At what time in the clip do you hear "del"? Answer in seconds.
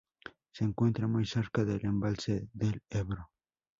1.63-1.85, 2.53-2.81